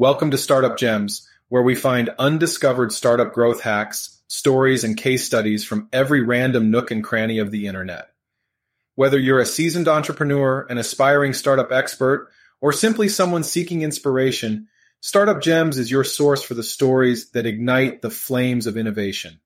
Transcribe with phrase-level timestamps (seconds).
[0.00, 5.62] Welcome to Startup Gems, where we find undiscovered startup growth hacks, stories, and case studies
[5.62, 8.08] from every random nook and cranny of the internet.
[8.94, 12.30] Whether you're a seasoned entrepreneur, an aspiring startup expert,
[12.62, 14.68] or simply someone seeking inspiration,
[15.00, 19.38] Startup Gems is your source for the stories that ignite the flames of innovation.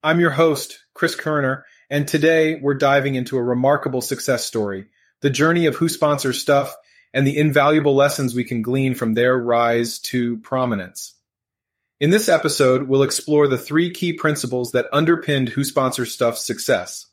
[0.00, 4.90] I'm your host, Chris Kerner, and today we're diving into a remarkable success story,
[5.22, 6.72] the journey of Who Sponsors Stuff
[7.12, 11.14] and the invaluable lessons we can glean from their rise to prominence.
[12.00, 17.06] In this episode, we'll explore the three key principles that underpinned Who Sponsors Stuff's success.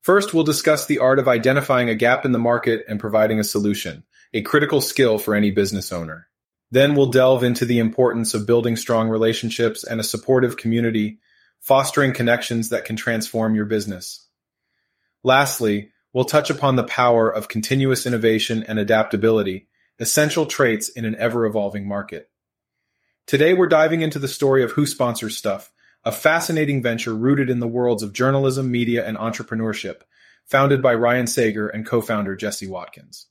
[0.00, 3.44] First, we'll discuss the art of identifying a gap in the market and providing a
[3.44, 6.28] solution, a critical skill for any business owner.
[6.70, 11.18] Then we'll delve into the importance of building strong relationships and a supportive community,
[11.60, 14.26] fostering connections that can transform your business.
[15.22, 19.66] Lastly, We'll touch upon the power of continuous innovation and adaptability,
[19.98, 22.30] essential traits in an ever-evolving market.
[23.26, 25.72] Today we're diving into the story of Who Sponsors Stuff,
[26.04, 30.02] a fascinating venture rooted in the worlds of journalism, media, and entrepreneurship,
[30.44, 33.26] founded by Ryan Sager and co-founder Jesse Watkins.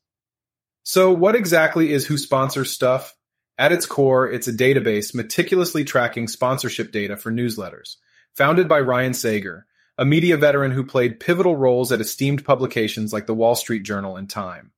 [0.83, 3.15] So what exactly is Who Sponsors Stuff?
[3.57, 7.95] At its core, it's a database meticulously tracking sponsorship data for newsletters.
[8.35, 13.27] Founded by Ryan Sager, a media veteran who played pivotal roles at esteemed publications like
[13.27, 14.71] the Wall Street Journal and Time.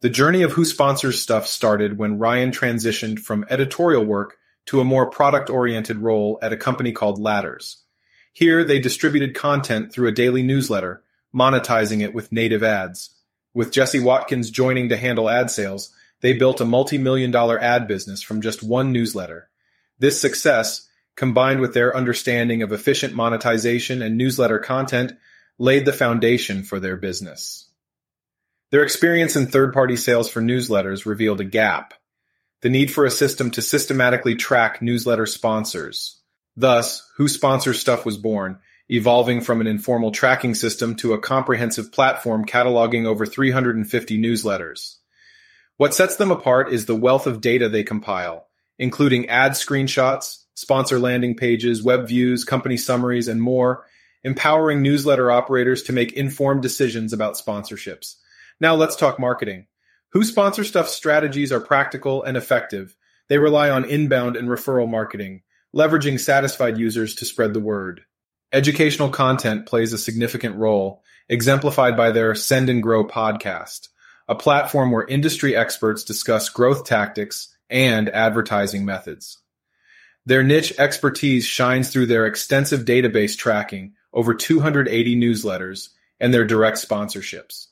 [0.00, 4.84] The journey of Who Sponsors Stuff started when Ryan transitioned from editorial work to a
[4.84, 7.82] more product oriented role at a company called Ladders.
[8.32, 11.02] Here, they distributed content through a daily newsletter,
[11.34, 13.10] monetizing it with native ads.
[13.54, 17.86] With Jesse Watkins joining to handle ad sales, they built a multi million dollar ad
[17.86, 19.50] business from just one newsletter.
[19.98, 25.12] This success combined with their understanding of efficient monetization and newsletter content,
[25.58, 27.68] laid the foundation for their business.
[28.70, 31.94] Their experience in third-party sales for newsletters revealed a gap,
[32.62, 36.20] the need for a system to systematically track newsletter sponsors.
[36.56, 38.58] Thus, Who Sponsors Stuff was born,
[38.88, 44.96] evolving from an informal tracking system to a comprehensive platform cataloging over 350 newsletters.
[45.76, 48.46] What sets them apart is the wealth of data they compile,
[48.78, 53.86] including ad screenshots, sponsor landing pages, web views, company summaries, and more,
[54.24, 58.16] empowering newsletter operators to make informed decisions about sponsorships.
[58.60, 59.66] Now let's talk marketing.
[60.10, 62.94] Who Sponsor Stuff strategies are practical and effective.
[63.28, 65.42] They rely on inbound and referral marketing,
[65.74, 68.02] leveraging satisfied users to spread the word.
[68.52, 73.88] Educational content plays a significant role, exemplified by their Send and Grow podcast,
[74.28, 79.41] a platform where industry experts discuss growth tactics and advertising methods.
[80.24, 85.88] Their niche expertise shines through their extensive database tracking, over 280 newsletters,
[86.20, 87.66] and their direct sponsorships.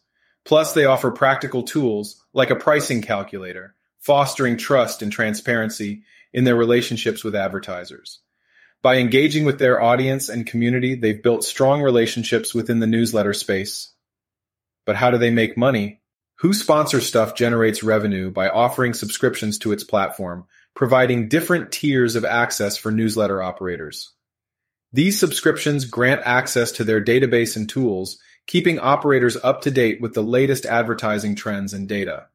[0.44, 6.02] Plus, they offer practical tools like a pricing calculator, fostering trust and transparency
[6.32, 8.20] in their relationships with advertisers.
[8.82, 13.92] By engaging with their audience and community, they've built strong relationships within the newsletter space.
[14.86, 16.00] But how do they make money?
[16.36, 22.24] Who Sponsor Stuff generates revenue by offering subscriptions to its platform, providing different tiers of
[22.24, 24.12] access for newsletter operators.
[24.92, 30.14] These subscriptions grant access to their database and tools, keeping operators up to date with
[30.14, 32.26] the latest advertising trends and data.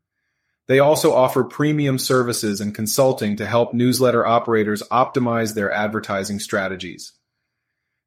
[0.67, 7.11] They also offer premium services and consulting to help newsletter operators optimize their advertising strategies.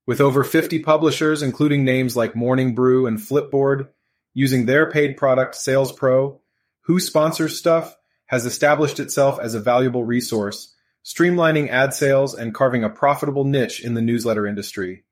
[0.07, 3.89] With over 50 publishers, including names like Morning Brew and Flipboard,
[4.33, 6.41] using their paid product Sales Pro,
[6.85, 7.95] Who Sponsors Stuff,
[8.29, 10.75] has established itself as a valuable resource,
[11.05, 15.05] streamlining ad sales and carving a profitable niche in the newsletter industry.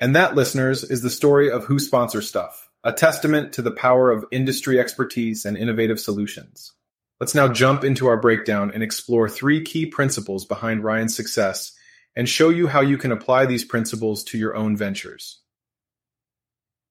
[0.00, 4.10] And that, listeners, is the story of Who Sponsors Stuff, a testament to the power
[4.10, 6.72] of industry expertise and innovative solutions.
[7.20, 11.72] Let's now jump into our breakdown and explore three key principles behind Ryan's success
[12.16, 15.40] and show you how you can apply these principles to your own ventures.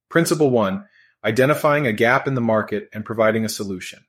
[0.10, 0.86] Principle one,
[1.24, 4.06] identifying a gap in the market and providing a solution.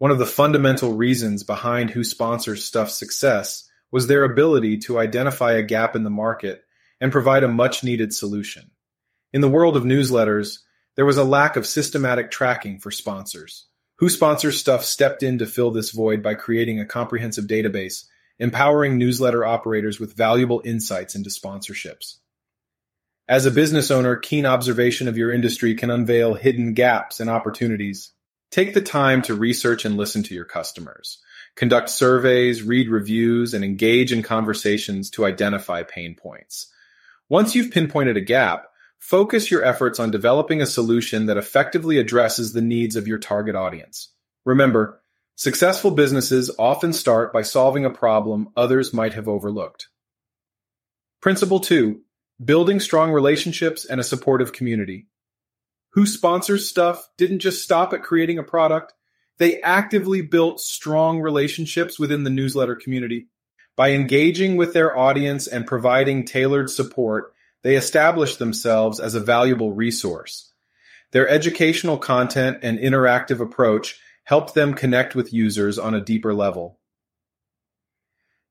[0.00, 5.52] One of the fundamental reasons behind Who Sponsors Stuff's success was their ability to identify
[5.52, 6.64] a gap in the market
[7.02, 8.70] and provide a much needed solution.
[9.34, 10.60] In the world of newsletters,
[10.96, 13.66] there was a lack of systematic tracking for sponsors.
[13.98, 18.04] Who Sponsors Stuff stepped in to fill this void by creating a comprehensive database,
[18.38, 22.20] empowering newsletter operators with valuable insights into sponsorships.
[23.28, 28.12] As a business owner, keen observation of your industry can unveil hidden gaps and opportunities.
[28.50, 31.18] Take the time to research and listen to your customers.
[31.56, 36.72] Conduct surveys, read reviews, and engage in conversations to identify pain points.
[37.28, 38.66] Once you've pinpointed a gap,
[38.98, 43.54] focus your efforts on developing a solution that effectively addresses the needs of your target
[43.54, 44.12] audience.
[44.44, 45.00] Remember,
[45.40, 49.88] Successful businesses often start by solving a problem others might have overlooked.
[51.22, 52.02] Principle 2
[52.44, 55.06] Building strong relationships and a supportive community.
[55.90, 58.94] Who Sponsors Stuff didn't just stop at creating a product,
[59.38, 63.26] they actively built strong relationships within the newsletter community.
[63.76, 67.32] By engaging with their audience and providing tailored support,
[67.62, 70.52] they established themselves as a valuable resource.
[71.12, 76.78] Their educational content and interactive approach helped them connect with users on a deeper level.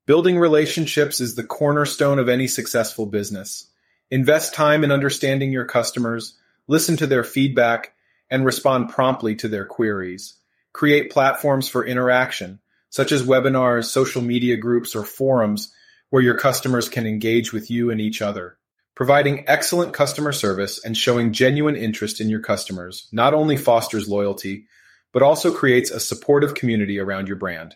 [0.06, 3.70] Building relationships is the cornerstone of any successful business.
[4.10, 6.36] Invest time in understanding your customers,
[6.70, 7.94] listen to their feedback,
[8.30, 10.36] and respond promptly to their queries.
[10.72, 15.74] Create platforms for interaction, such as webinars, social media groups, or forums
[16.10, 18.56] where your customers can engage with you and each other.
[18.94, 24.66] Providing excellent customer service and showing genuine interest in your customers not only fosters loyalty,
[25.12, 27.74] but also creates a supportive community around your brand.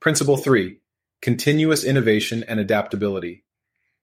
[0.00, 0.78] Principle 3
[1.20, 3.44] Continuous innovation and adaptability.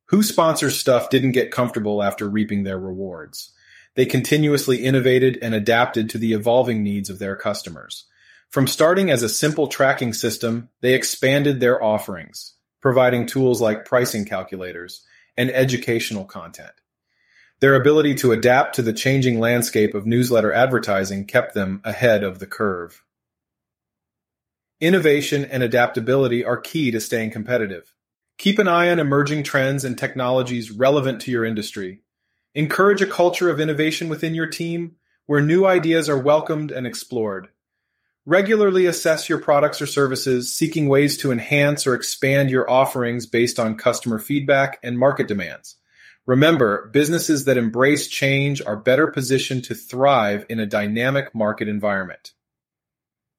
[0.09, 3.51] Who sponsors stuff didn't get comfortable after reaping their rewards.
[3.99, 8.05] They continuously innovated and adapted to the evolving needs of their customers.
[8.49, 14.23] From starting as a simple tracking system, they expanded their offerings, providing tools like pricing
[14.23, 15.05] calculators
[15.35, 16.71] and educational content.
[17.59, 22.39] Their ability to adapt to the changing landscape of newsletter advertising kept them ahead of
[22.39, 23.03] the curve.
[24.79, 27.93] Innovation and adaptability are key to staying competitive.
[28.37, 31.99] Keep an eye on emerging trends and technologies relevant to your industry.
[32.55, 37.49] Encourage a culture of innovation within your team where new ideas are welcomed and explored.
[38.25, 43.59] Regularly assess your products or services, seeking ways to enhance or expand your offerings based
[43.59, 45.75] on customer feedback and market demands.
[46.25, 52.33] Remember, businesses that embrace change are better positioned to thrive in a dynamic market environment.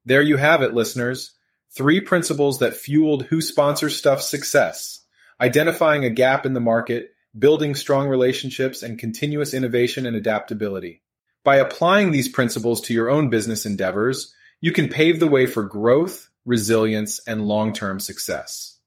[0.05, 1.33] There you have it, listeners.
[1.71, 5.05] Three principles that fueled Who Sponsors Stuff's success
[5.41, 11.03] identifying a gap in the market, building strong relationships, and continuous innovation and adaptability.
[11.45, 15.63] By applying these principles to your own business endeavors, you can pave the way for
[15.63, 18.79] growth, resilience, and long term success.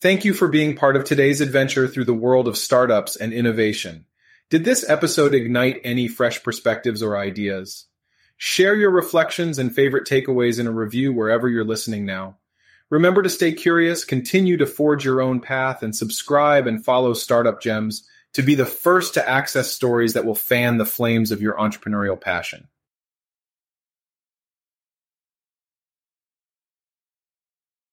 [0.00, 4.06] Thank you for being part of today's adventure through the world of startups and innovation.
[4.50, 7.86] Did this episode ignite any fresh perspectives or ideas?
[8.36, 12.38] Share your reflections and favorite takeaways in a review wherever you're listening now.
[12.92, 17.58] Remember to stay curious, continue to forge your own path, and subscribe and follow Startup
[17.58, 21.54] Gems to be the first to access stories that will fan the flames of your
[21.54, 22.68] entrepreneurial passion.